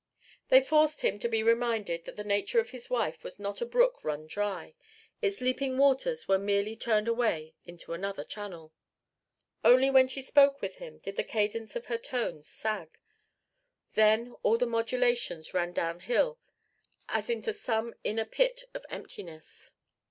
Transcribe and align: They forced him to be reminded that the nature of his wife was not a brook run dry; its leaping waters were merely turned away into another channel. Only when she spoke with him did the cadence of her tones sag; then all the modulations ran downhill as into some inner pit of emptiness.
They 0.49 0.63
forced 0.63 1.01
him 1.01 1.19
to 1.19 1.29
be 1.29 1.43
reminded 1.43 2.05
that 2.05 2.15
the 2.15 2.23
nature 2.23 2.59
of 2.59 2.71
his 2.71 2.89
wife 2.89 3.23
was 3.23 3.37
not 3.39 3.61
a 3.61 3.67
brook 3.67 4.03
run 4.03 4.25
dry; 4.25 4.73
its 5.21 5.41
leaping 5.41 5.77
waters 5.77 6.27
were 6.27 6.39
merely 6.39 6.75
turned 6.75 7.07
away 7.07 7.53
into 7.65 7.93
another 7.93 8.23
channel. 8.23 8.73
Only 9.63 9.91
when 9.91 10.07
she 10.07 10.23
spoke 10.23 10.59
with 10.59 10.77
him 10.77 10.97
did 11.03 11.17
the 11.17 11.23
cadence 11.23 11.75
of 11.75 11.85
her 11.85 11.99
tones 11.99 12.47
sag; 12.49 12.97
then 13.93 14.33
all 14.41 14.57
the 14.57 14.65
modulations 14.65 15.53
ran 15.53 15.71
downhill 15.71 16.39
as 17.07 17.29
into 17.29 17.53
some 17.53 17.93
inner 18.03 18.25
pit 18.25 18.63
of 18.73 18.83
emptiness. 18.89 19.71